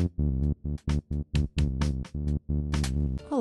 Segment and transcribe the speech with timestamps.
[0.00, 0.12] Thank
[2.88, 2.99] you.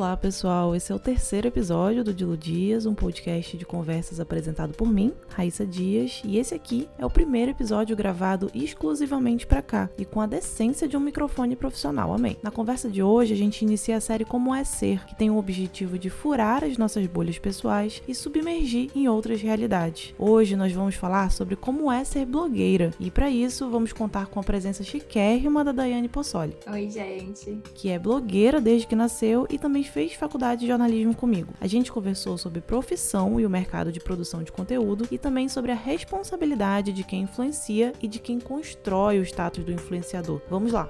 [0.09, 0.75] Olá, pessoal.
[0.75, 5.13] Esse é o terceiro episódio do Dilo Dias, um podcast de conversas apresentado por mim,
[5.27, 10.19] Raíssa Dias, e esse aqui é o primeiro episódio gravado exclusivamente para cá e com
[10.19, 12.11] a decência de um microfone profissional.
[12.11, 12.37] Amém.
[12.41, 15.37] Na conversa de hoje, a gente inicia a série Como é Ser, que tem o
[15.37, 20.15] objetivo de furar as nossas bolhas pessoais e submergir em outras realidades.
[20.17, 24.39] Hoje nós vamos falar sobre como é ser blogueira, e para isso vamos contar com
[24.39, 26.57] a presença chiquérrima da Daiane Possoli.
[26.65, 27.59] Oi, gente.
[27.75, 31.53] Que é blogueira desde que nasceu e também fez faculdade de jornalismo comigo.
[31.59, 35.71] A gente conversou sobre profissão e o mercado de produção de conteúdo e também sobre
[35.71, 40.41] a responsabilidade de quem influencia e de quem constrói o status do influenciador.
[40.49, 40.89] Vamos lá!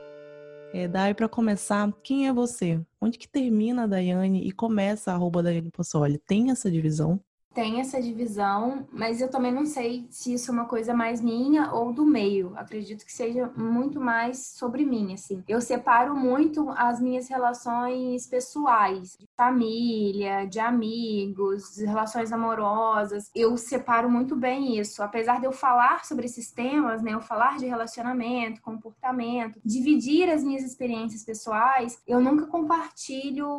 [0.71, 2.79] É, Dai, para começar, quem é você?
[3.01, 6.19] Onde que termina a Daiane e começa a arroba Daiane Possoli?
[6.19, 7.19] Tem essa divisão?
[7.59, 11.73] Tem essa divisão, mas eu também não sei se isso é uma coisa mais minha
[11.73, 12.53] ou do meio.
[12.55, 15.43] Acredito que seja muito mais sobre mim, assim.
[15.45, 23.29] Eu separo muito as minhas relações pessoais, de família, de amigos, de relações amorosas.
[23.35, 25.03] Eu separo muito bem isso.
[25.03, 30.45] Apesar de eu falar sobre esses temas, né, eu falar de relacionamento, comportamento, dividir as
[30.45, 33.49] minhas experiências pessoais, eu nunca compartilho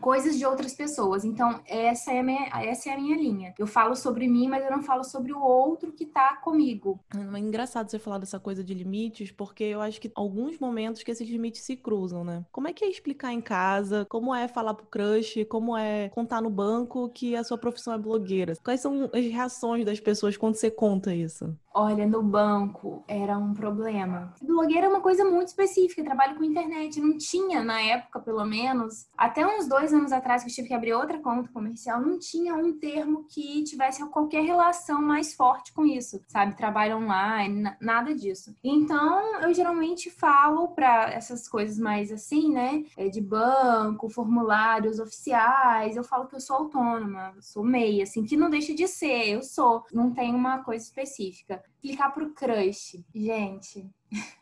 [0.00, 1.24] coisas de outras pessoas.
[1.24, 3.27] Então, essa é a minha, essa é a minha linha.
[3.58, 7.00] Eu falo sobre mim, mas eu não falo sobre o outro que tá comigo.
[7.14, 11.10] É engraçado você falar dessa coisa de limites, porque eu acho que alguns momentos que
[11.10, 12.44] esses limites se cruzam, né?
[12.52, 14.06] Como é que é explicar em casa?
[14.08, 15.44] Como é falar pro crush?
[15.48, 18.54] Como é contar no banco que a sua profissão é blogueira?
[18.62, 21.56] Quais são as reações das pessoas quando você conta isso?
[21.80, 24.34] Olha, no banco era um problema.
[24.42, 27.00] Blogueira é uma coisa muito específica, trabalho com internet.
[27.00, 30.74] Não tinha, na época, pelo menos, até uns dois anos atrás, que eu tive que
[30.74, 35.86] abrir outra conta comercial, não tinha um termo que tivesse qualquer relação mais forte com
[35.86, 36.56] isso, sabe?
[36.56, 38.52] Trabalho online, nada disso.
[38.64, 42.82] Então, eu geralmente falo para essas coisas mais assim, né?
[42.96, 48.36] É de banco, formulários oficiais, eu falo que eu sou autônoma, sou meia, assim, que
[48.36, 51.62] não deixa de ser, eu sou, não tem uma coisa específica.
[51.80, 53.88] Clicar pro crush, gente.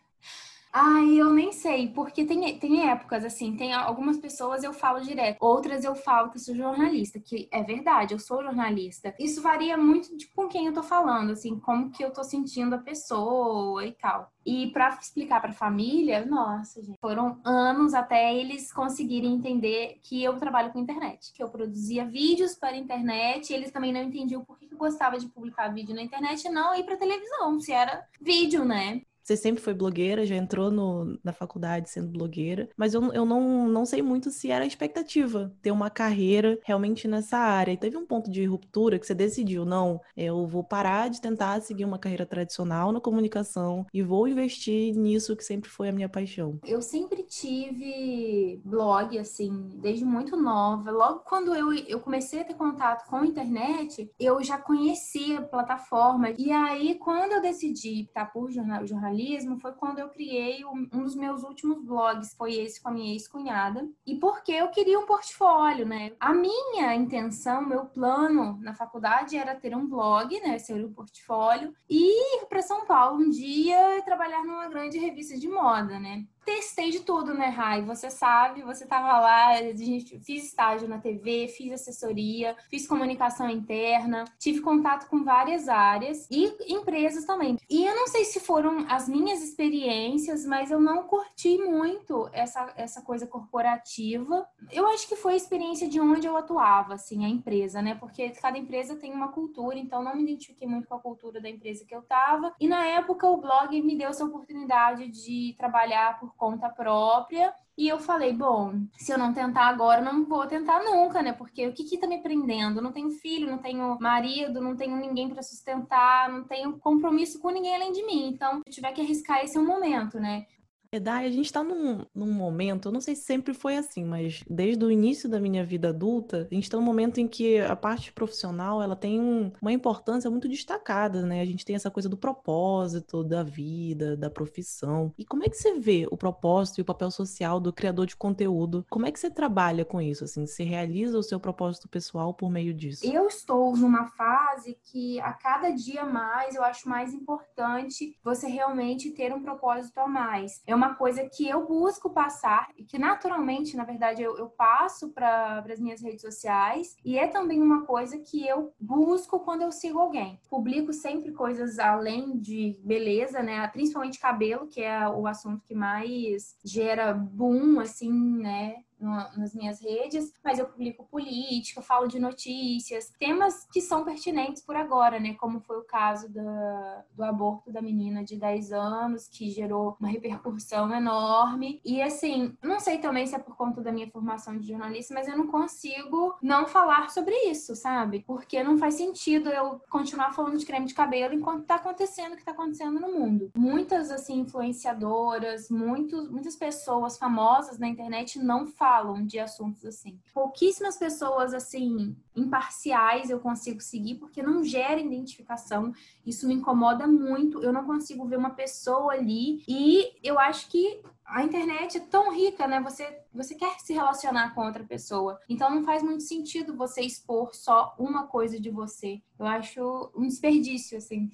[0.78, 5.38] Ai, eu nem sei, porque tem, tem épocas assim, tem algumas pessoas eu falo direto,
[5.40, 9.14] outras eu falo que sou jornalista, que é verdade, eu sou jornalista.
[9.18, 12.74] Isso varia muito de com quem eu tô falando, assim, como que eu tô sentindo
[12.74, 14.30] a pessoa e tal.
[14.44, 20.22] E para explicar para a família, nossa, gente, foram anos até eles conseguirem entender que
[20.22, 24.58] eu trabalho com internet, que eu produzia vídeos para internet, eles também não entendiam por
[24.58, 28.06] que eu gostava de publicar vídeo na internet e não ir para televisão, se era
[28.20, 29.00] vídeo, né?
[29.26, 33.66] Você sempre foi blogueira, já entrou no, na faculdade sendo blogueira, mas eu, eu não,
[33.66, 37.72] não sei muito se era a expectativa ter uma carreira realmente nessa área.
[37.72, 41.60] E teve um ponto de ruptura que você decidiu, não, eu vou parar de tentar
[41.60, 46.08] seguir uma carreira tradicional na comunicação e vou investir nisso que sempre foi a minha
[46.08, 46.60] paixão.
[46.64, 50.92] Eu sempre tive blog, assim, desde muito nova.
[50.92, 55.42] Logo quando eu, eu comecei a ter contato com a internet, eu já conhecia a
[55.42, 56.30] plataforma.
[56.38, 61.02] E aí, quando eu decidi estar por jornal, jornalismo, jornalismo foi quando eu criei um
[61.02, 65.06] dos meus últimos blogs, foi esse com a minha ex-cunhada, e porque eu queria um
[65.06, 66.12] portfólio, né?
[66.20, 71.74] A minha intenção, meu plano na faculdade era ter um blog, né, ser um portfólio,
[71.88, 76.24] e ir para São Paulo um dia e trabalhar numa grande revista de moda, né?
[76.46, 77.82] Testei de tudo, né, Rai?
[77.82, 83.50] Você sabe, você tava lá, a gente fiz estágio na TV, fiz assessoria, fiz comunicação
[83.50, 87.58] interna, tive contato com várias áreas e empresas também.
[87.68, 92.72] E eu não sei se foram as minhas experiências, mas eu não curti muito essa,
[92.76, 94.46] essa coisa corporativa.
[94.70, 97.96] Eu acho que foi a experiência de onde eu atuava, assim, a empresa, né?
[97.96, 101.50] Porque cada empresa tem uma cultura, então não me identifiquei muito com a cultura da
[101.50, 102.54] empresa que eu tava.
[102.60, 107.54] E na época o blog me deu essa oportunidade de trabalhar por conta própria.
[107.78, 111.32] E eu falei, bom, se eu não tentar agora, não vou tentar nunca, né?
[111.32, 112.80] Porque o que que tá me prendendo?
[112.80, 117.50] Não tenho filho, não tenho marido, não tenho ninguém para sustentar, não tenho compromisso com
[117.50, 118.28] ninguém além de mim.
[118.28, 120.46] Então, se eu tiver que arriscar, esse é o momento, né?
[120.92, 124.42] Edai, a gente está num, num momento, eu não sei se sempre foi assim, mas
[124.48, 127.76] desde o início da minha vida adulta, a gente está num momento em que a
[127.76, 131.40] parte profissional ela tem um, uma importância muito destacada, né?
[131.40, 135.12] A gente tem essa coisa do propósito da vida, da profissão.
[135.18, 138.16] E como é que você vê o propósito e o papel social do criador de
[138.16, 138.86] conteúdo?
[138.88, 140.24] Como é que você trabalha com isso?
[140.24, 143.04] Assim, você realiza o seu propósito pessoal por meio disso?
[143.04, 149.10] Eu estou numa fase que a cada dia mais eu acho mais importante você realmente
[149.10, 150.62] ter um propósito a mais.
[150.66, 155.10] É uma coisa que eu busco passar e que naturalmente, na verdade, eu, eu passo
[155.10, 159.72] para as minhas redes sociais e é também uma coisa que eu busco quando eu
[159.72, 160.40] sigo alguém.
[160.48, 163.66] Publico sempre coisas além de beleza, né?
[163.68, 168.76] Principalmente cabelo, que é o assunto que mais gera boom, assim, né?
[168.98, 174.74] Nas minhas redes, mas eu publico política, falo de notícias, temas que são pertinentes por
[174.74, 175.34] agora, né?
[175.34, 180.92] Como foi o caso do aborto da menina de 10 anos, que gerou uma repercussão
[180.92, 181.80] enorme.
[181.84, 185.28] E assim, não sei também se é por conta da minha formação de jornalista, mas
[185.28, 188.24] eu não consigo não falar sobre isso, sabe?
[188.26, 192.36] Porque não faz sentido eu continuar falando de creme de cabelo enquanto tá acontecendo o
[192.36, 193.50] que tá acontecendo no mundo.
[193.56, 200.20] Muitas, assim, influenciadoras, muitos, muitas pessoas famosas na internet não falam falam de assuntos assim.
[200.32, 205.92] Pouquíssimas pessoas assim imparciais eu consigo seguir porque não gera identificação.
[206.24, 207.60] Isso me incomoda muito.
[207.60, 212.32] Eu não consigo ver uma pessoa ali e eu acho que a internet é tão
[212.32, 212.80] rica, né?
[212.80, 213.04] Você,
[213.34, 215.40] você quer se relacionar com outra pessoa.
[215.48, 219.20] Então não faz muito sentido você expor só uma coisa de você.
[219.36, 221.28] Eu acho um desperdício, assim.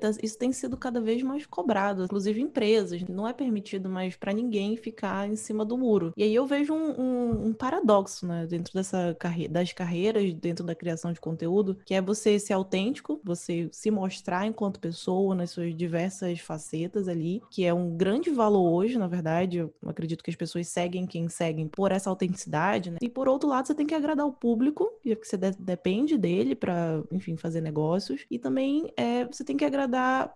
[0.00, 3.02] Tá, isso tem sido cada vez mais cobrado, inclusive empresas.
[3.08, 6.12] Não é permitido mais para ninguém ficar em cima do muro.
[6.16, 10.64] E aí eu vejo um, um, um paradoxo, né, dentro dessa carre das carreiras, dentro
[10.64, 15.50] da criação de conteúdo, que é você ser autêntico, você se mostrar enquanto pessoa nas
[15.50, 19.58] suas diversas facetas ali, que é um grande valor hoje, na verdade.
[19.58, 22.98] Eu acredito que as pessoas seguem quem seguem por essa autenticidade, né?
[23.00, 26.18] E por outro lado, você tem que agradar o público, e que você de depende
[26.18, 28.26] dele para, enfim, fazer negócios.
[28.30, 29.75] E também é, você tem que agradar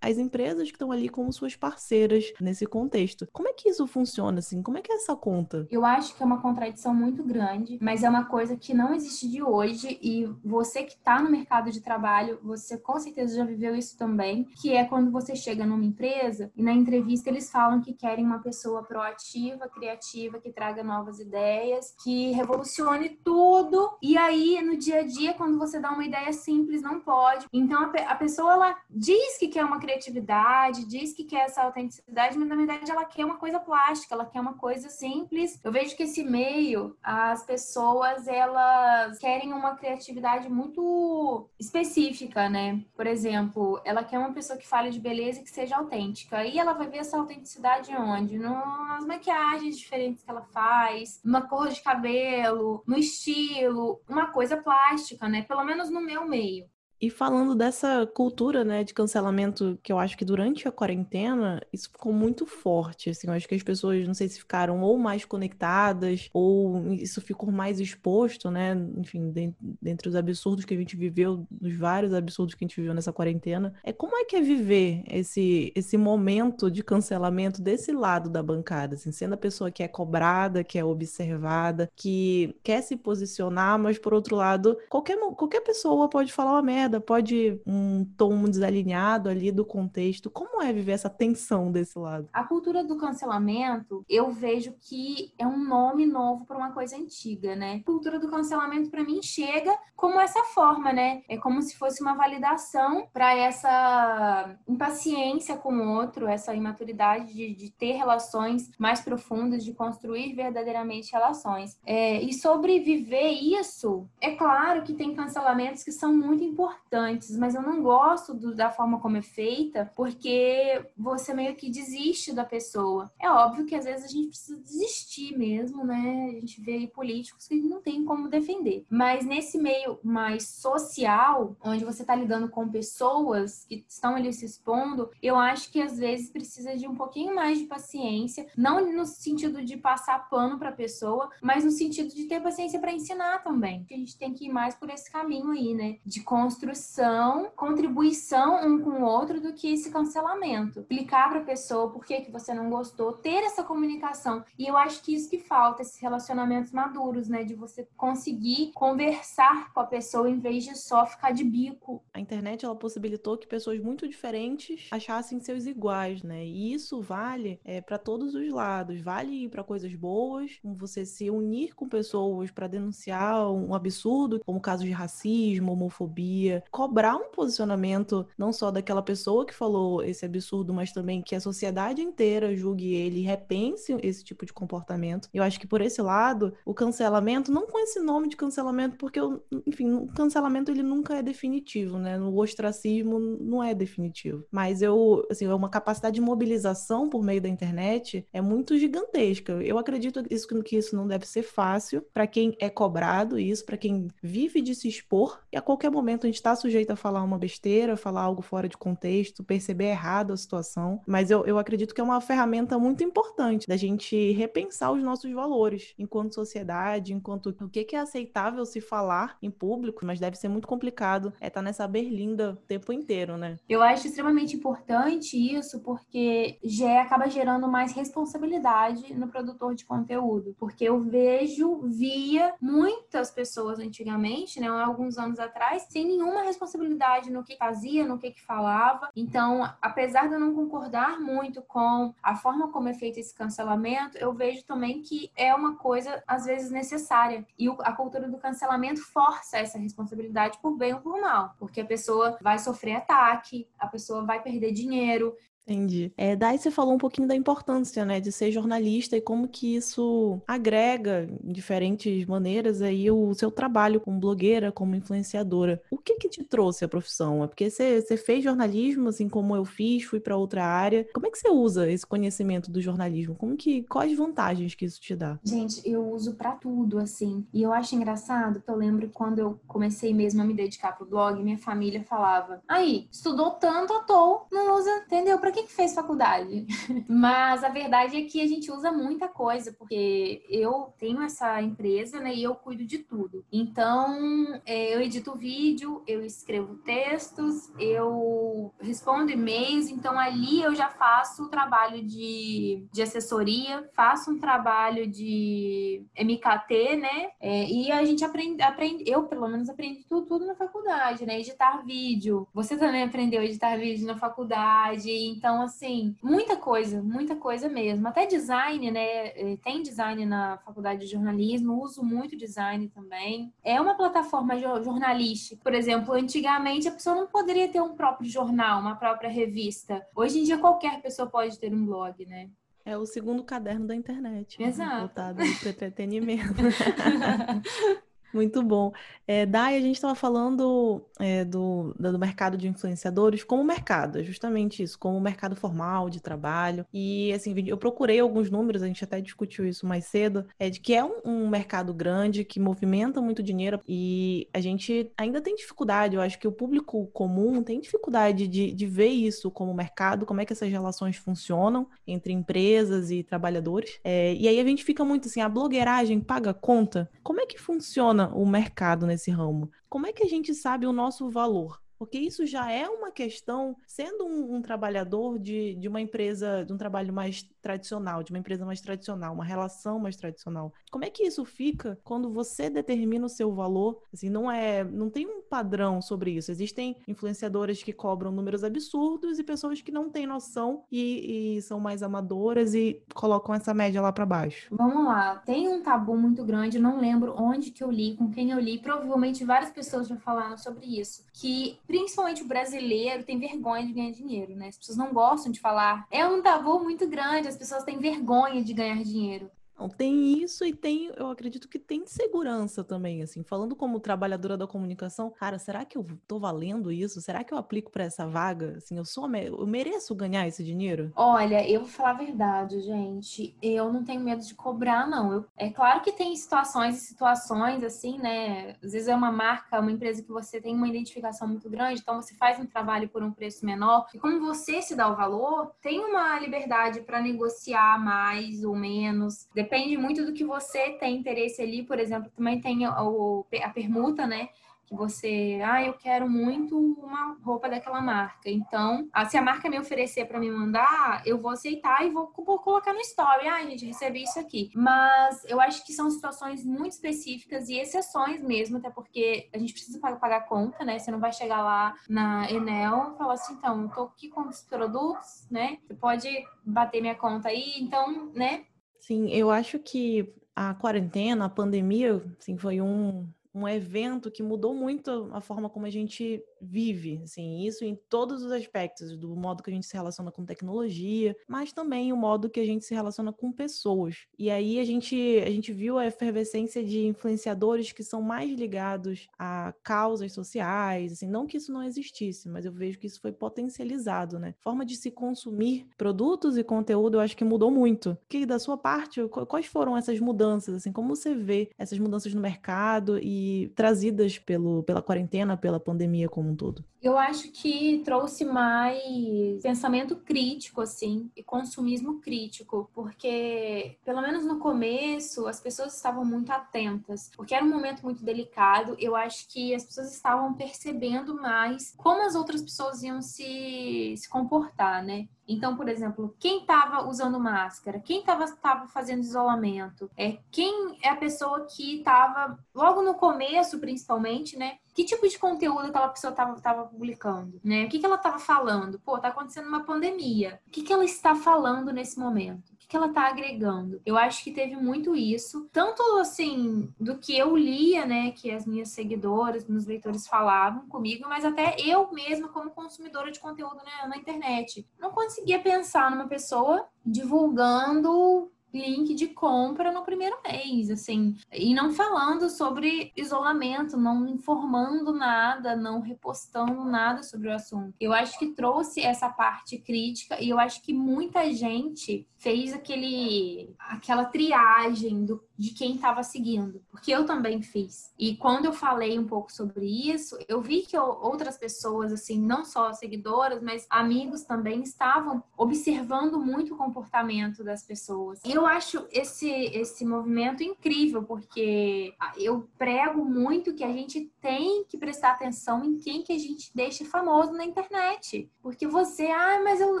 [0.00, 3.28] as empresas que estão ali como suas parceiras nesse contexto.
[3.32, 4.62] Como é que isso funciona, assim?
[4.62, 5.66] Como é que é essa conta?
[5.70, 9.28] Eu acho que é uma contradição muito grande, mas é uma coisa que não existe
[9.28, 13.74] de hoje e você que está no mercado de trabalho, você com certeza já viveu
[13.74, 17.92] isso também, que é quando você chega numa empresa e na entrevista eles falam que
[17.92, 23.96] querem uma pessoa proativa, criativa, que traga novas ideias, que revolucione tudo.
[24.02, 27.46] E aí, no dia a dia, quando você dá uma ideia simples, não pode.
[27.52, 32.36] Então, a pessoa, ela diz diz que quer uma criatividade, diz que quer essa autenticidade,
[32.38, 35.60] mas na verdade ela quer uma coisa plástica, ela quer uma coisa simples.
[35.62, 42.82] Eu vejo que esse meio, as pessoas, elas querem uma criatividade muito específica, né?
[42.96, 46.44] Por exemplo, ela quer uma pessoa que fale de beleza e que seja autêntica.
[46.44, 48.38] E ela vai ver essa autenticidade onde?
[48.38, 55.28] Nas maquiagens diferentes que ela faz, numa cor de cabelo, no estilo, uma coisa plástica,
[55.28, 55.42] né?
[55.42, 56.66] Pelo menos no meu meio.
[57.00, 61.90] E falando dessa cultura, né, de cancelamento, que eu acho que durante a quarentena isso
[61.90, 65.24] ficou muito forte, assim, eu acho que as pessoas, não sei se ficaram ou mais
[65.24, 69.32] conectadas, ou isso ficou mais exposto, né, enfim,
[69.80, 73.12] dentre os absurdos que a gente viveu, dos vários absurdos que a gente viveu nessa
[73.12, 78.42] quarentena, é como é que é viver esse, esse momento de cancelamento desse lado da
[78.42, 83.78] bancada, assim, sendo a pessoa que é cobrada, que é observada, que quer se posicionar,
[83.78, 89.28] mas por outro lado, qualquer, qualquer pessoa pode falar uma merda, pode um tom desalinhado
[89.28, 90.30] ali do contexto.
[90.30, 92.28] Como é viver essa tensão desse lado?
[92.32, 97.54] A cultura do cancelamento, eu vejo que é um nome novo para uma coisa antiga,
[97.54, 97.80] né?
[97.82, 101.22] A cultura do cancelamento para mim chega como essa forma, né?
[101.28, 107.54] É como se fosse uma validação para essa impaciência com o outro, essa imaturidade de,
[107.54, 111.78] de, ter relações mais profundas, de construir verdadeiramente relações.
[111.84, 117.36] É, e sobre viver isso, é claro que tem cancelamentos que são muito importantes importantes,
[117.36, 122.32] mas eu não gosto do, da forma como é feita, porque você meio que desiste
[122.32, 123.10] da pessoa.
[123.20, 126.34] É óbvio que às vezes a gente precisa desistir mesmo, né?
[126.36, 128.84] A gente vê políticos que não tem como defender.
[128.90, 134.46] Mas nesse meio mais social, onde você está lidando com pessoas que estão ali se
[134.46, 139.04] expondo, eu acho que às vezes precisa de um pouquinho mais de paciência, não no
[139.04, 143.42] sentido de passar pano para a pessoa, mas no sentido de ter paciência para ensinar
[143.42, 143.86] também.
[143.90, 145.98] A gente tem que ir mais por esse caminho aí, né?
[146.04, 150.80] De construir construção, contribuição um com o outro do que esse cancelamento.
[150.80, 154.44] Explicar para a pessoa por que, que você não gostou, ter essa comunicação.
[154.58, 157.44] E eu acho que isso que falta, esses relacionamentos maduros, né?
[157.44, 162.02] De você conseguir conversar com a pessoa em vez de só ficar de bico.
[162.12, 166.44] A internet, ela possibilitou que pessoas muito diferentes achassem seus iguais, né?
[166.44, 169.00] E isso vale é, para todos os lados.
[169.00, 174.60] Vale para coisas boas, como você se unir com pessoas para denunciar um absurdo, como
[174.60, 180.72] casos de racismo, homofobia, cobrar um posicionamento não só daquela pessoa que falou esse absurdo,
[180.72, 185.28] mas também que a sociedade inteira julgue ele repense esse tipo de comportamento.
[185.32, 189.20] Eu acho que por esse lado, o cancelamento, não com esse nome de cancelamento, porque,
[189.66, 192.18] enfim, o cancelamento ele nunca é definitivo, né?
[192.18, 194.44] O ostracismo não é definitivo.
[194.50, 199.52] Mas eu, assim, é uma capacidade de mobilização por meio da internet é muito gigantesca.
[199.62, 200.22] Eu acredito
[200.64, 204.74] que isso não deve ser fácil para quem é cobrado isso, para quem vive de
[204.74, 208.22] se expor e a qualquer momento a gente está sujeito a falar uma besteira, falar
[208.22, 211.00] algo fora de contexto, perceber errado a situação.
[211.06, 215.32] Mas eu, eu acredito que é uma ferramenta muito importante da gente repensar os nossos
[215.32, 220.48] valores enquanto sociedade, enquanto o que é aceitável se falar em público, mas deve ser
[220.48, 223.56] muito complicado é estar tá nessa berlinda o tempo inteiro, né?
[223.68, 230.54] Eu acho extremamente importante isso, porque já acaba gerando mais responsabilidade no produtor de conteúdo,
[230.58, 237.44] porque eu vejo, via muitas pessoas antigamente, né, alguns anos atrás, sem nenhuma responsabilidade no
[237.44, 239.10] que fazia, no que, que falava.
[239.14, 244.16] Então, apesar de eu não concordar muito com a forma como é feito esse cancelamento,
[244.18, 247.46] eu vejo também que é uma coisa às vezes necessária.
[247.58, 251.84] E a cultura do cancelamento força essa responsabilidade por bem ou por mal, porque a
[251.84, 255.34] pessoa vai sofrer ataque, a pessoa vai perder dinheiro,
[255.68, 256.10] Entendi.
[256.16, 259.76] É, daí você falou um pouquinho da importância, né, de ser jornalista e como que
[259.76, 265.82] isso agrega de diferentes maneiras aí o seu trabalho como blogueira, como influenciadora.
[265.90, 267.44] O que que te trouxe a profissão?
[267.44, 271.06] É porque você, você fez jornalismo, assim como eu fiz, fui para outra área.
[271.12, 273.34] Como é que você usa esse conhecimento do jornalismo?
[273.34, 275.38] Como que quais vantagens que isso te dá?
[275.44, 277.46] Gente, eu uso para tudo, assim.
[277.52, 281.04] E eu acho engraçado que eu lembro quando eu comecei mesmo a me dedicar pro
[281.04, 285.38] blog, minha família falava: "Aí, estudou tanto à toa, não usa, entendeu?
[285.38, 286.66] Para que, que fez faculdade?
[287.08, 292.20] Mas a verdade é que a gente usa muita coisa, porque eu tenho essa empresa,
[292.20, 293.44] né, e eu cuido de tudo.
[293.52, 300.88] Então, é, eu edito vídeo, eu escrevo textos, eu respondo e-mails, então ali eu já
[300.88, 308.04] faço o trabalho de, de assessoria, faço um trabalho de MKT, né, é, e a
[308.04, 312.46] gente aprende, aprende, eu pelo menos aprendi tudo, tudo na faculdade, né, editar vídeo.
[312.52, 317.70] Você também aprendeu a editar vídeo na faculdade, então então, assim, muita coisa, muita coisa
[317.70, 318.06] mesmo.
[318.06, 319.28] Até design, né?
[319.28, 323.50] É, tem design na faculdade de jornalismo, uso muito design também.
[323.64, 325.58] É uma plataforma jornalística.
[325.62, 330.06] Por exemplo, antigamente a pessoa não poderia ter um próprio jornal, uma própria revista.
[330.14, 332.50] Hoje em dia qualquer pessoa pode ter um blog, né?
[332.84, 334.60] É o segundo caderno da internet.
[334.60, 334.68] Né?
[334.68, 334.98] Exato.
[334.98, 336.60] Voltado para entretenimento.
[338.32, 338.92] Muito bom.
[339.26, 344.22] É, Dai, a gente estava falando é, do, do mercado de influenciadores como mercado, é
[344.22, 346.84] justamente isso, como mercado formal de trabalho.
[346.92, 350.80] E, assim, eu procurei alguns números, a gente até discutiu isso mais cedo, é de
[350.80, 355.54] que é um, um mercado grande, que movimenta muito dinheiro e a gente ainda tem
[355.54, 360.26] dificuldade, eu acho que o público comum tem dificuldade de, de ver isso como mercado,
[360.26, 363.98] como é que essas relações funcionam entre empresas e trabalhadores.
[364.04, 367.10] É, e aí a gente fica muito assim, a blogueiragem paga conta?
[367.22, 369.70] Como é que funciona funciona o mercado nesse ramo?
[369.88, 371.80] Como é que a gente sabe o nosso valor?
[371.98, 376.72] Porque isso já é uma questão, sendo um, um, trabalhador de, de uma empresa, de
[376.72, 380.72] um trabalho mais tradicional, de uma empresa mais tradicional, uma relação mais tradicional.
[380.90, 384.00] Como é que isso fica quando você determina o seu valor?
[384.10, 386.50] Assim, não é, não tem um padrão sobre isso.
[386.50, 391.78] Existem influenciadoras que cobram números absurdos e pessoas que não têm noção e, e são
[391.78, 394.74] mais amadoras e colocam essa média lá para baixo.
[394.74, 398.50] Vamos lá, tem um tabu muito grande, não lembro onde que eu li, com quem
[398.50, 403.86] eu li, provavelmente várias pessoas já falaram sobre isso, que principalmente o brasileiro tem vergonha
[403.86, 404.68] de ganhar dinheiro, né?
[404.68, 406.06] As pessoas não gostam de falar.
[406.10, 409.50] É um tabu muito grande, as pessoas têm vergonha de ganhar dinheiro.
[409.96, 414.66] Tem isso e tem, eu acredito que tem segurança também, assim, falando como trabalhadora da
[414.66, 417.20] comunicação, cara, será que eu tô valendo isso?
[417.20, 418.76] Será que eu aplico para essa vaga?
[418.78, 421.12] Assim, eu sou, eu mereço ganhar esse dinheiro?
[421.14, 425.32] Olha, eu vou falar a verdade, gente, eu não tenho medo de cobrar, não.
[425.32, 428.76] Eu, é claro que tem situações e situações, assim, né?
[428.82, 432.20] Às vezes é uma marca, uma empresa que você tem uma identificação muito grande, então
[432.20, 435.72] você faz um trabalho por um preço menor, e como você se dá o valor,
[435.80, 441.60] tem uma liberdade para negociar mais ou menos, depende muito do que você tem interesse
[441.60, 441.82] ali.
[441.82, 444.48] Por exemplo, também tem a, a permuta, né?
[444.88, 448.48] que você, ah, eu quero muito uma roupa daquela marca.
[448.48, 452.58] Então, se a marca me oferecer para me mandar, eu vou aceitar e vou, vou
[452.58, 453.46] colocar no story.
[453.48, 454.70] Ah, gente, recebi isso aqui.
[454.74, 459.74] Mas eu acho que são situações muito específicas e exceções mesmo, até porque a gente
[459.74, 460.98] precisa pagar conta, né?
[460.98, 464.48] Você não vai chegar lá na Enel e falar assim, então, eu tô aqui com
[464.48, 465.78] os produtos, né?
[465.86, 466.28] Você pode
[466.64, 468.64] bater minha conta aí, então, né?
[469.08, 474.74] Sim, eu acho que a quarentena, a pandemia, assim, foi um, um evento que mudou
[474.74, 479.62] muito a forma como a gente vive, assim, isso em todos os aspectos, do modo
[479.62, 482.94] que a gente se relaciona com tecnologia, mas também o modo que a gente se
[482.94, 484.26] relaciona com pessoas.
[484.38, 489.28] E aí a gente, a gente viu a efervescência de influenciadores que são mais ligados
[489.38, 493.32] a causas sociais, assim, não que isso não existisse, mas eu vejo que isso foi
[493.32, 494.54] potencializado, né?
[494.60, 498.16] Forma de se consumir produtos e conteúdo, eu acho que mudou muito.
[498.28, 502.40] Que da sua parte, quais foram essas mudanças, assim, como você vê essas mudanças no
[502.40, 506.84] mercado e trazidas pelo, pela quarentena, pela pandemia como um todo?
[507.00, 514.58] Eu acho que trouxe mais pensamento crítico, assim, e consumismo crítico, porque, pelo menos no
[514.58, 518.96] começo, as pessoas estavam muito atentas, porque era um momento muito delicado.
[518.98, 524.28] Eu acho que as pessoas estavam percebendo mais como as outras pessoas iam se, se
[524.28, 525.28] comportar, né?
[525.48, 528.46] Então, por exemplo, quem estava usando máscara, quem estava
[528.86, 534.76] fazendo isolamento, é quem é a pessoa que estava logo no começo, principalmente, né?
[534.94, 537.84] Que tipo de conteúdo aquela pessoa estava publicando, né?
[537.84, 539.00] O que, que ela estava falando?
[539.00, 540.60] Pô, tá acontecendo uma pandemia.
[540.66, 542.77] O que, que ela está falando nesse momento?
[542.88, 544.00] Que ela tá agregando.
[544.04, 548.66] Eu acho que teve muito isso, tanto assim, do que eu lia, né, que as
[548.66, 554.08] minhas seguidoras, meus leitores falavam comigo, mas até eu mesma, como consumidora de conteúdo né,
[554.08, 561.36] na internet, não conseguia pensar numa pessoa divulgando link de compra no primeiro mês, assim,
[561.52, 567.94] e não falando sobre isolamento, não informando nada, não repostando nada sobre o assunto.
[568.00, 573.74] Eu acho que trouxe essa parte crítica e eu acho que muita gente fez aquele
[573.78, 578.12] aquela triagem do, de quem estava seguindo, porque eu também fiz.
[578.18, 582.64] E quando eu falei um pouco sobre isso, eu vi que outras pessoas, assim, não
[582.64, 588.40] só seguidoras, mas amigos também estavam observando muito o comportamento das pessoas.
[588.44, 594.84] E eu acho esse esse movimento incrível, porque eu prego muito que a gente tem
[594.84, 599.60] que prestar atenção em quem que a gente deixa famoso na internet, porque você, ah,
[599.62, 600.00] mas eu,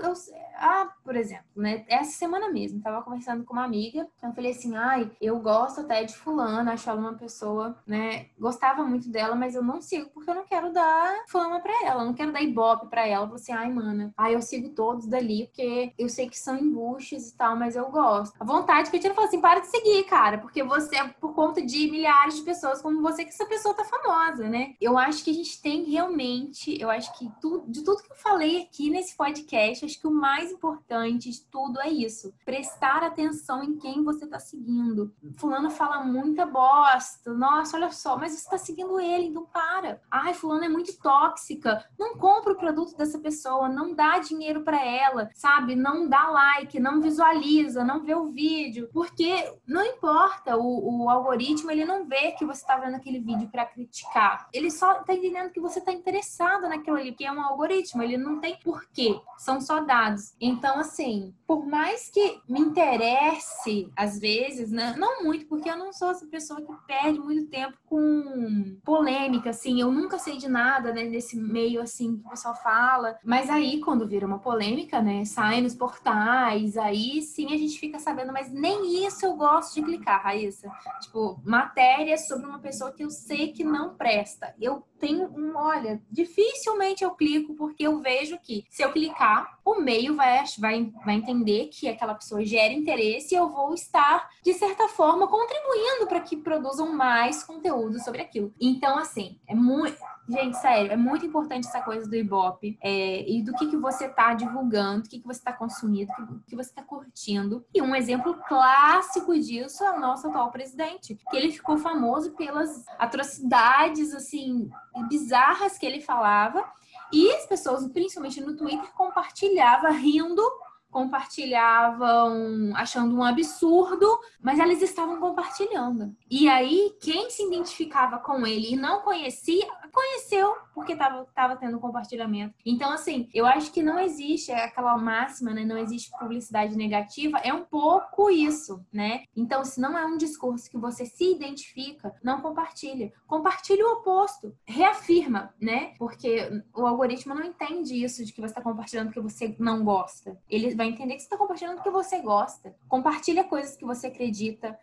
[0.00, 0.12] eu
[0.56, 4.76] ah, por exemplo, né, essa semana mesmo, tava conversando com uma amiga, eu falei assim,
[4.76, 9.54] ai, eu gosto até de fulana, acho ela uma pessoa, né, gostava muito dela, mas
[9.54, 12.88] eu não sigo porque eu não quero dar fama pra ela, não quero dar ibope
[12.88, 13.24] pra ela.
[13.24, 16.56] Eu falei assim, ai, mana, ai, eu sigo todos dali porque eu sei que são
[16.56, 18.36] embuches e tal, mas eu gosto.
[18.48, 21.60] Vontade que eu tinha falou assim, para de seguir, cara, porque você é por conta
[21.60, 24.74] de milhares de pessoas como você que essa pessoa tá famosa, né?
[24.80, 28.16] Eu acho que a gente tem realmente, eu acho que tu, de tudo que eu
[28.16, 32.32] falei aqui nesse podcast, acho que o mais importante de tudo é isso.
[32.42, 35.12] Prestar atenção em quem você está seguindo.
[35.36, 37.34] Fulano fala muita bosta.
[37.34, 40.00] Nossa, olha só, mas você está seguindo ele, então para.
[40.10, 41.84] Ai, fulano é muito tóxica.
[41.98, 45.76] Não compra o produto dessa pessoa, não dá dinheiro para ela, sabe?
[45.76, 51.72] Não dá like, não visualiza, não vê o vídeo, porque não importa, o, o algoritmo
[51.72, 54.48] ele não vê que você está vendo aquele vídeo para criticar.
[54.52, 58.16] Ele só está entendendo que você está interessado naquilo ali, que é um algoritmo, ele
[58.16, 60.34] não tem porquê, são só dados.
[60.40, 64.94] Então, assim, por mais que me interesse, às vezes, né?
[64.96, 69.80] Não muito, porque eu não sou essa pessoa que perde muito tempo com polêmica, assim.
[69.80, 71.02] Eu nunca sei de nada, né?
[71.04, 73.18] Nesse meio, assim, que o pessoal fala.
[73.24, 75.24] Mas aí, quando vira uma polêmica, né?
[75.24, 78.27] Sai nos portais, aí sim a gente fica sabendo.
[78.32, 80.70] Mas nem isso eu gosto de clicar, Raíssa.
[81.00, 84.54] Tipo, matéria sobre uma pessoa que eu sei que não presta.
[84.60, 89.80] Eu tenho um, olha, dificilmente eu clico porque eu vejo que se eu clicar, o
[89.80, 94.52] meio vai, vai, vai entender que aquela pessoa gera interesse e eu vou estar, de
[94.54, 98.52] certa forma, contribuindo para que produzam mais conteúdo sobre aquilo.
[98.60, 99.98] Então, assim, é muito.
[100.28, 104.06] Gente, sério, é muito importante essa coisa do Ibope é, e do que, que você
[104.06, 107.64] está divulgando, do que, que você está consumindo, do que, que você está curtindo.
[107.74, 112.84] E um exemplo clássico disso é o nosso atual presidente, que ele ficou famoso pelas
[112.98, 114.70] atrocidades, assim,
[115.08, 116.62] bizarras que ele falava.
[117.10, 120.42] E as pessoas, principalmente no Twitter, compartilhavam rindo
[120.90, 126.14] compartilhavam achando um absurdo, mas elas estavam compartilhando.
[126.30, 131.80] E aí, quem se identificava com ele e não conhecia, conheceu porque estava tava tendo
[131.80, 132.54] compartilhamento.
[132.64, 135.64] Então, assim, eu acho que não existe aquela máxima, né?
[135.64, 137.38] Não existe publicidade negativa.
[137.38, 139.24] É um pouco isso, né?
[139.36, 143.12] Então, se não é um discurso que você se identifica, não compartilha.
[143.26, 144.54] Compartilhe o oposto.
[144.66, 145.94] Reafirma, né?
[145.98, 150.38] Porque o algoritmo não entende isso de que você está compartilhando porque você não gosta.
[150.48, 152.74] Ele vai entender que você está compartilhando porque você gosta.
[152.88, 154.78] Compartilha coisas que você acredita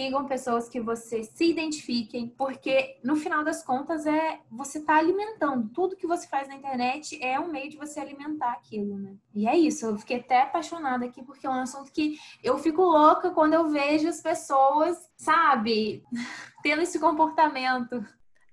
[0.00, 5.68] sigam pessoas que você se identifiquem, porque no final das contas é você tá alimentando.
[5.74, 9.14] Tudo que você faz na internet é um meio de você alimentar aquilo, né?
[9.34, 12.80] E é isso, eu fiquei até apaixonada aqui porque é um assunto que eu fico
[12.80, 16.02] louca quando eu vejo as pessoas, sabe,
[16.62, 18.02] tendo esse comportamento.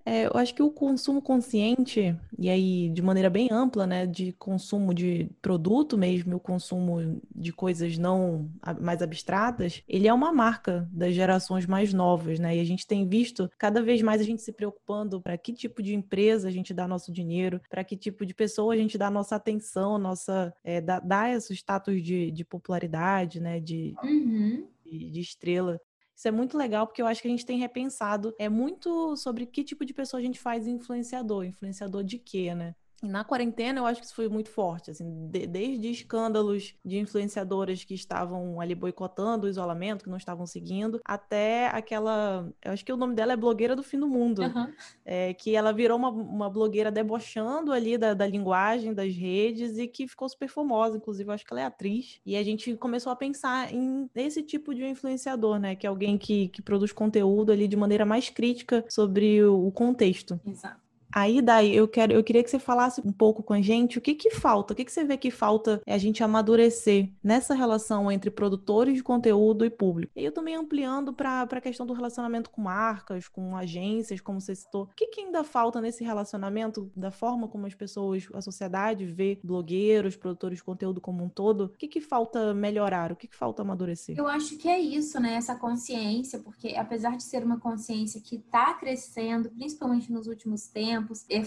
[0.07, 4.31] É, eu acho que o consumo consciente, e aí de maneira bem ampla, né, de
[4.31, 10.87] consumo de produto mesmo, o consumo de coisas não mais abstratas, ele é uma marca
[10.93, 12.55] das gerações mais novas, né?
[12.55, 15.83] E a gente tem visto cada vez mais a gente se preocupando para que tipo
[15.83, 19.11] de empresa a gente dá nosso dinheiro, para que tipo de pessoa a gente dá
[19.11, 24.65] nossa atenção, nossa é, dá, dá esse status de, de popularidade, né, de, uhum.
[24.85, 25.81] de, de estrela.
[26.17, 29.45] Isso é muito legal porque eu acho que a gente tem repensado é muito sobre
[29.45, 32.75] que tipo de pessoa a gente faz influenciador, influenciador de quê, né?
[33.03, 36.97] E na quarentena, eu acho que isso foi muito forte, assim, de, desde escândalos de
[36.97, 42.83] influenciadoras que estavam ali boicotando o isolamento, que não estavam seguindo, até aquela, eu acho
[42.83, 44.73] que o nome dela é blogueira do fim do mundo, uhum.
[45.05, 49.87] é, que ela virou uma, uma blogueira debochando ali da, da linguagem das redes e
[49.87, 53.11] que ficou super famosa, inclusive eu acho que ela é atriz, e a gente começou
[53.11, 57.51] a pensar em esse tipo de influenciador, né, que é alguém que, que produz conteúdo
[57.51, 60.39] ali de maneira mais crítica sobre o, o contexto.
[60.45, 60.86] Exato.
[61.13, 64.01] Aí, daí, eu quero, eu queria que você falasse um pouco com a gente o
[64.01, 67.53] que que falta, o que que você vê que falta é a gente amadurecer nessa
[67.53, 70.11] relação entre produtores de conteúdo e público.
[70.15, 74.55] E eu também ampliando para a questão do relacionamento com marcas, com agências, como você
[74.55, 74.83] citou.
[74.83, 79.39] O que que ainda falta nesse relacionamento, da forma como as pessoas, a sociedade vê
[79.43, 81.65] blogueiros, produtores de conteúdo como um todo?
[81.65, 83.11] O que que falta melhorar?
[83.11, 84.17] O que que falta amadurecer?
[84.17, 85.35] Eu acho que é isso, né?
[85.35, 90.96] Essa consciência, porque apesar de ser uma consciência que está crescendo, principalmente nos últimos tempos,
[90.97, 91.25] tempos.
[91.29, 91.41] É,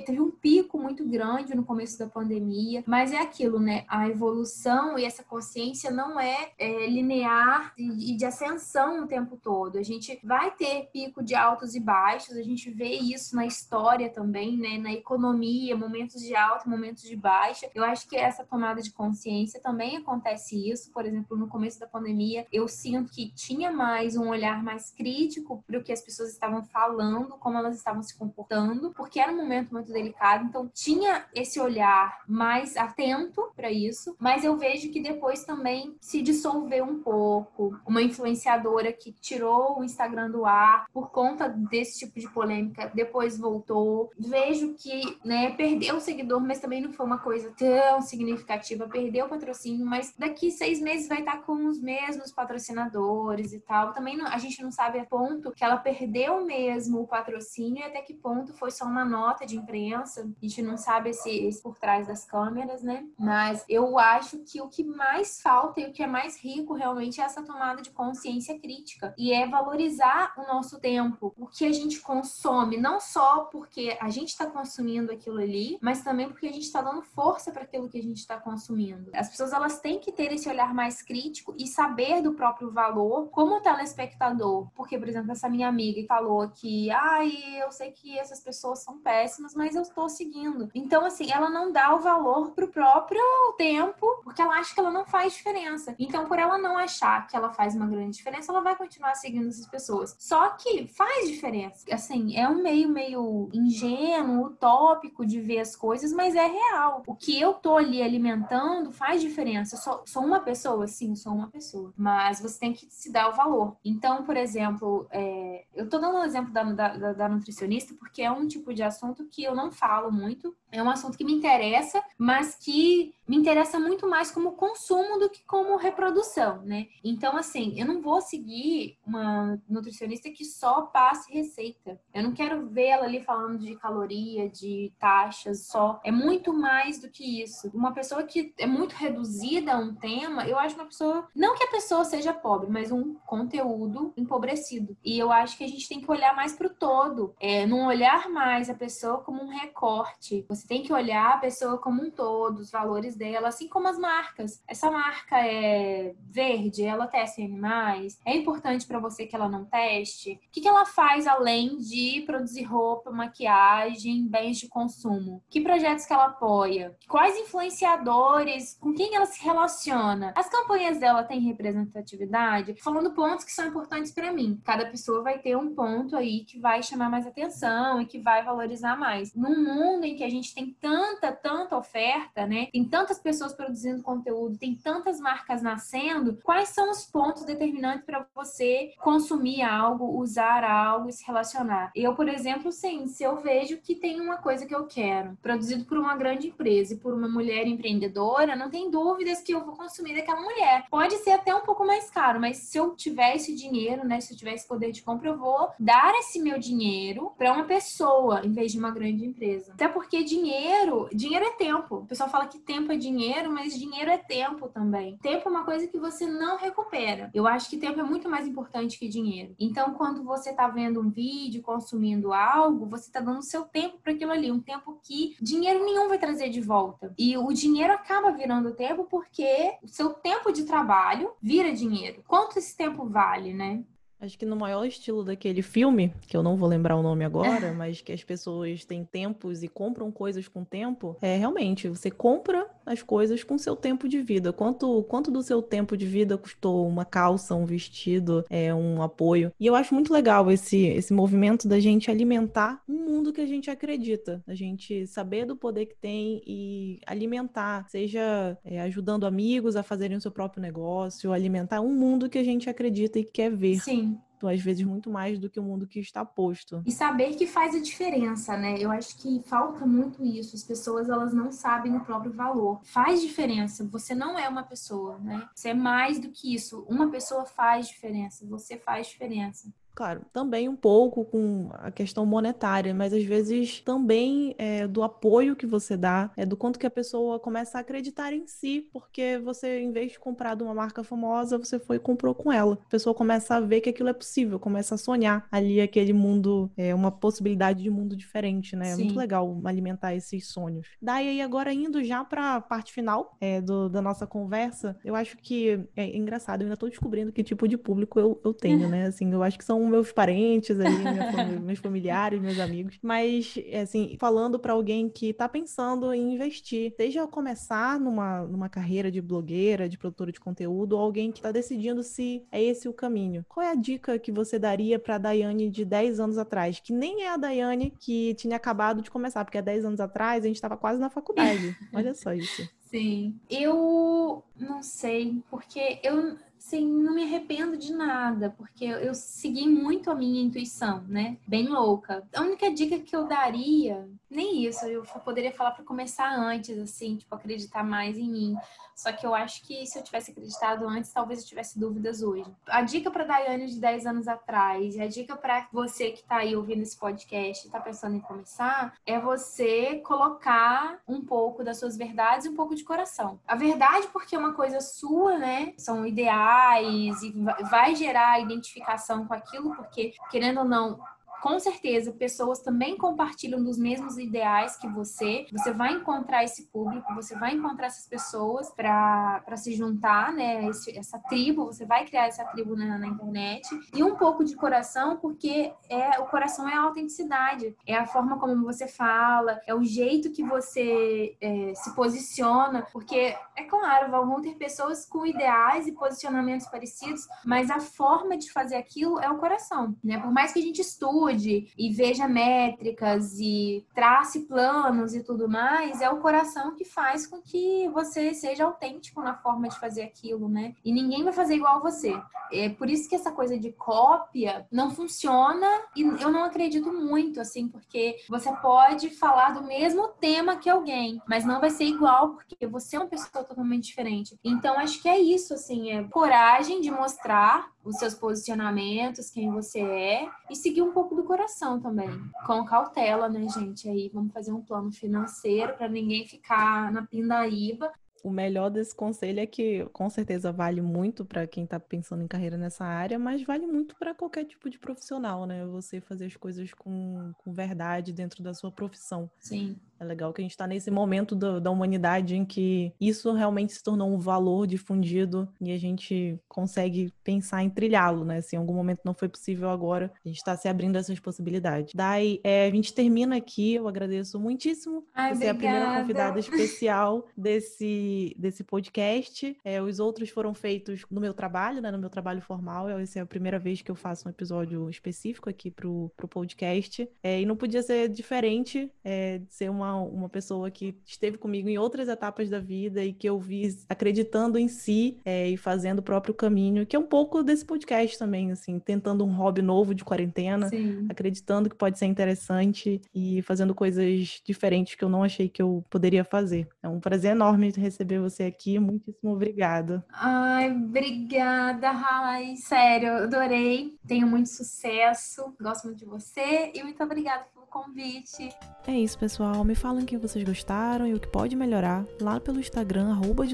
[0.00, 3.84] teve um pico muito grande no começo da pandemia, mas é aquilo, né?
[3.88, 9.78] A evolução e essa consciência não é, é linear e de ascensão o tempo todo.
[9.78, 14.10] A gente vai ter pico de altos e baixos, a gente vê isso na história
[14.10, 14.78] também, né?
[14.78, 17.68] Na economia, momentos de alta, momentos de baixa.
[17.74, 20.90] Eu acho que essa tomada de consciência também acontece isso.
[20.92, 25.62] Por exemplo, no começo da pandemia, eu sinto que tinha mais um olhar mais crítico
[25.66, 29.36] para o que as pessoas estavam falando, como elas estavam se comportando, porque era um
[29.36, 35.00] momento muito delicado, então tinha esse olhar mais atento para isso, mas eu vejo que
[35.00, 37.78] depois também se dissolveu um pouco.
[37.86, 43.38] Uma influenciadora que tirou o Instagram do ar por conta desse tipo de polêmica, depois
[43.38, 44.10] voltou.
[44.18, 49.26] Vejo que, né, perdeu o seguidor, mas também não foi uma coisa tão significativa, perdeu
[49.26, 53.92] o patrocínio, mas daqui seis meses vai estar com os mesmos patrocinadores e tal.
[53.92, 57.82] Também não, a gente não sabe a ponto que ela perdeu mesmo o patrocínio e
[57.82, 60.22] até que ponto foi só uma nota de imprensa.
[60.22, 63.06] A gente não sabe esse, esse por trás das câmeras, né?
[63.18, 67.20] Mas eu acho que o que mais falta e o que é mais rico realmente
[67.20, 69.14] é essa tomada de consciência crítica.
[69.18, 74.08] E é valorizar o nosso tempo, o que a gente consome, não só porque a
[74.08, 77.88] gente está consumindo aquilo ali, mas também porque a gente está dando força para aquilo
[77.88, 79.10] que a gente está consumindo.
[79.14, 83.28] As pessoas elas têm que ter esse olhar mais crítico e saber do próprio valor
[83.30, 84.68] como telespectador.
[84.74, 88.98] Porque, por exemplo, essa minha amiga falou que, ai, eu sei que essas pessoas são
[88.98, 90.68] péssimas, mas eu estou seguindo.
[90.74, 93.22] Então, assim, ela não dá o valor pro próprio
[93.56, 95.94] tempo, porque ela acha que ela não faz diferença.
[95.98, 99.48] Então, por ela não achar que ela faz uma grande diferença, ela vai continuar seguindo
[99.48, 100.16] essas pessoas.
[100.18, 101.84] Só que faz diferença.
[101.92, 107.02] Assim, é um meio meio ingênuo, utópico de ver as coisas, mas é real.
[107.06, 109.76] O que eu tô ali alimentando faz diferença.
[109.76, 110.86] Eu sou, sou uma pessoa?
[110.86, 111.92] Sim, sou uma pessoa.
[111.96, 113.76] Mas você tem que se dar o valor.
[113.84, 118.30] Então, por exemplo, é, eu tô dando um exemplo da, da, da nutricionista porque é
[118.30, 120.56] um tipo tipo de assunto que eu não falo muito.
[120.76, 125.28] É um assunto que me interessa, mas que me interessa muito mais como consumo do
[125.28, 126.86] que como reprodução, né?
[127.02, 131.98] Então, assim, eu não vou seguir uma nutricionista que só passe receita.
[132.14, 136.00] Eu não quero vê-la ali falando de caloria, de taxas só.
[136.04, 137.70] É muito mais do que isso.
[137.74, 141.26] Uma pessoa que é muito reduzida a um tema, eu acho uma pessoa.
[141.34, 144.96] Não que a pessoa seja pobre, mas um conteúdo empobrecido.
[145.02, 147.34] E eu acho que a gente tem que olhar mais para o todo.
[147.40, 150.44] É, não olhar mais a pessoa como um recorte.
[150.48, 153.98] Você tem que olhar a pessoa como um todo, os valores dela, assim como as
[153.98, 154.62] marcas.
[154.66, 158.18] Essa marca é verde, ela testa em animais.
[158.24, 160.32] É importante para você que ela não teste.
[160.32, 165.42] O que, que ela faz além de produzir roupa, maquiagem, bens de consumo?
[165.48, 166.96] Que projetos que ela apoia?
[167.08, 168.76] Quais influenciadores?
[168.80, 170.32] Com quem ela se relaciona?
[170.36, 172.74] As campanhas dela têm representatividade?
[172.82, 174.60] Falando pontos que são importantes para mim.
[174.64, 178.44] Cada pessoa vai ter um ponto aí que vai chamar mais atenção e que vai
[178.44, 179.34] valorizar mais.
[179.34, 182.68] Num mundo em que a gente gente tem tanta, tanta oferta, né?
[182.72, 186.38] Tem tantas pessoas produzindo conteúdo, tem tantas marcas nascendo.
[186.42, 191.90] Quais são os pontos determinantes para você consumir algo, usar algo e se relacionar?
[191.94, 195.84] Eu, por exemplo, sim, se eu vejo que tem uma coisa que eu quero, produzido
[195.84, 199.76] por uma grande empresa e por uma mulher empreendedora, não tem dúvidas que eu vou
[199.76, 200.86] consumir daquela mulher.
[200.90, 204.32] Pode ser até um pouco mais caro, mas se eu tiver esse dinheiro, né, se
[204.32, 208.42] eu tiver esse poder de compra, eu vou dar esse meu dinheiro para uma pessoa
[208.44, 209.72] em vez de uma grande empresa.
[209.72, 211.96] Até porque dinheiro, dinheiro é tempo.
[211.96, 215.16] O pessoal fala que tempo é dinheiro, mas dinheiro é tempo também.
[215.18, 217.30] Tempo é uma coisa que você não recupera.
[217.32, 219.54] Eu acho que tempo é muito mais importante que dinheiro.
[219.58, 224.12] Então, quando você está vendo um vídeo, consumindo algo, você está dando seu tempo para
[224.12, 227.14] aquilo ali, um tempo que dinheiro nenhum vai trazer de volta.
[227.18, 232.22] E o dinheiro acaba virando tempo porque o seu tempo de trabalho vira dinheiro.
[232.26, 233.82] Quanto esse tempo vale, né?
[234.20, 237.72] Acho que no maior estilo daquele filme, que eu não vou lembrar o nome agora,
[237.74, 242.66] mas que as pessoas têm tempos e compram coisas com tempo, é realmente, você compra
[242.84, 244.52] as coisas com seu tempo de vida.
[244.52, 249.52] Quanto, quanto do seu tempo de vida custou uma calça, um vestido, é, um apoio?
[249.60, 253.46] E eu acho muito legal esse, esse movimento da gente alimentar um mundo que a
[253.46, 259.76] gente acredita, a gente saber do poder que tem e alimentar, seja é, ajudando amigos
[259.76, 263.50] a fazerem o seu próprio negócio, alimentar um mundo que a gente acredita e quer
[263.50, 263.80] ver.
[263.80, 264.05] Sim
[264.44, 266.82] às vezes muito mais do que o mundo que está posto.
[266.84, 268.76] E saber que faz a diferença, né?
[268.78, 270.56] Eu acho que falta muito isso.
[270.56, 272.80] As pessoas elas não sabem o próprio valor.
[272.82, 273.86] Faz diferença.
[273.86, 275.48] Você não é uma pessoa, né?
[275.54, 276.84] Você é mais do que isso.
[276.88, 278.44] Uma pessoa faz diferença.
[278.46, 279.72] Você faz diferença.
[279.96, 285.56] Claro, também um pouco com a questão monetária, mas às vezes também é, do apoio
[285.56, 289.38] que você dá, é do quanto que a pessoa começa a acreditar em si, porque
[289.42, 292.78] você, em vez de comprar de uma marca famosa, você foi e comprou com ela.
[292.86, 296.70] A pessoa começa a ver que aquilo é possível, começa a sonhar ali aquele mundo,
[296.76, 298.90] é, uma possibilidade de mundo diferente, né?
[298.90, 300.86] É muito legal alimentar esses sonhos.
[301.00, 305.38] Daí agora indo já para a parte final é, do, da nossa conversa, eu acho
[305.38, 309.06] que é engraçado, eu ainda tô descobrindo que tipo de público eu, eu tenho, né?
[309.06, 310.96] Assim, eu acho que são meus parentes ali,
[311.32, 312.98] família, meus familiares, meus amigos.
[313.02, 319.10] Mas, assim, falando para alguém que tá pensando em investir, seja começar numa, numa carreira
[319.10, 322.92] de blogueira, de produtora de conteúdo, ou alguém que tá decidindo se é esse o
[322.92, 323.44] caminho.
[323.48, 326.80] Qual é a dica que você daria pra Daiane de 10 anos atrás?
[326.80, 330.44] Que nem é a Daiane que tinha acabado de começar, porque há 10 anos atrás
[330.44, 331.76] a gente tava quase na faculdade.
[331.92, 332.68] Olha só isso.
[332.90, 333.34] Sim.
[333.50, 340.10] Eu não sei, porque eu Sim, não me arrependo de nada, porque eu segui muito
[340.10, 341.36] a minha intuição, né?
[341.46, 342.26] Bem louca.
[342.34, 347.18] A única dica que eu daria, nem isso, eu poderia falar para começar antes, assim,
[347.18, 348.56] tipo, acreditar mais em mim.
[348.96, 352.50] Só que eu acho que se eu tivesse acreditado antes, talvez eu tivesse dúvidas hoje.
[352.66, 356.56] A dica para Daiane de 10 anos atrás, a dica para você que está aí
[356.56, 361.94] ouvindo esse podcast e está pensando em começar, é você colocar um pouco das suas
[361.94, 363.38] verdades e um pouco de coração.
[363.46, 365.74] A verdade, porque é uma coisa sua, né?
[365.76, 367.34] São ideais e
[367.70, 370.98] vai gerar identificação com aquilo, porque, querendo ou não,
[371.42, 375.46] com certeza pessoas também compartilham dos mesmos ideais que você.
[375.52, 380.66] Você vai encontrar esse público, você vai encontrar essas pessoas para se juntar, né?
[380.66, 383.68] Esse, essa tribo, você vai criar essa tribo na, na, internet.
[383.94, 388.38] E um pouco de coração, porque é o coração é a autenticidade, é a forma
[388.38, 392.86] como você fala, é o jeito que você é, se posiciona.
[392.92, 398.50] Porque, é claro, vão ter pessoas com ideais e posicionamentos parecidos, mas a forma de
[398.50, 400.18] fazer aquilo é o coração, né?
[400.18, 406.00] Por mais que a gente estude, e veja métricas e trace planos e tudo mais,
[406.00, 410.48] é o coração que faz com que você seja autêntico na forma de fazer aquilo,
[410.48, 410.74] né?
[410.84, 412.18] E ninguém vai fazer igual você.
[412.52, 417.40] É por isso que essa coisa de cópia não funciona e eu não acredito muito,
[417.40, 422.34] assim, porque você pode falar do mesmo tema que alguém, mas não vai ser igual
[422.34, 424.38] porque você é uma pessoa totalmente diferente.
[424.44, 429.80] Então, acho que é isso, assim, é coragem de mostrar os seus posicionamentos, quem você
[429.80, 432.08] é, e seguir um pouco do coração também.
[432.46, 433.88] Com cautela, né, gente?
[433.88, 437.92] Aí vamos fazer um plano financeiro para ninguém ficar na pindaíba.
[438.22, 442.26] O melhor desse conselho é que com certeza vale muito para quem está pensando em
[442.26, 445.64] carreira nessa área, mas vale muito para qualquer tipo de profissional, né?
[445.66, 449.30] Você fazer as coisas com, com verdade dentro da sua profissão.
[449.38, 449.76] Sim.
[449.98, 453.72] É legal que a gente está nesse momento do, da humanidade em que isso realmente
[453.72, 458.40] se tornou um valor difundido e a gente consegue pensar em trilhá-lo, né?
[458.40, 461.92] Se em algum momento não foi possível agora, a gente está se abrindo essas possibilidades.
[461.94, 463.74] Daí, é, a gente termina aqui.
[463.74, 469.56] Eu agradeço muitíssimo Ai, você é a primeira convidada especial desse, desse podcast.
[469.64, 471.90] É, os outros foram feitos no meu trabalho, né?
[471.90, 472.88] No meu trabalho formal.
[472.88, 477.08] Essa é a primeira vez que eu faço um episódio específico aqui pro, pro podcast.
[477.22, 481.38] É, e não podia ser diferente é, de ser uma uma, uma pessoa que esteve
[481.38, 485.56] comigo em outras etapas da vida e que eu vi acreditando em si é, e
[485.56, 489.62] fazendo o próprio caminho, que é um pouco desse podcast também, assim, tentando um hobby
[489.62, 491.06] novo de quarentena, Sim.
[491.08, 495.84] acreditando que pode ser interessante e fazendo coisas diferentes que eu não achei que eu
[495.88, 496.68] poderia fazer.
[496.82, 498.78] É um prazer enorme receber você aqui.
[498.78, 500.04] Muitíssimo obrigada.
[500.12, 502.56] Ai, obrigada, Rai.
[502.56, 503.96] Sério, adorei.
[504.06, 505.54] Tenho muito sucesso.
[505.60, 508.50] Gosto muito de você e muito obrigada convite.
[508.86, 509.64] É isso, pessoal.
[509.64, 513.46] Me falem o que vocês gostaram e o que pode melhorar lá pelo Instagram, arroba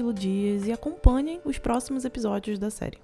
[0.65, 2.99] e acompanhem os próximos episódios da série.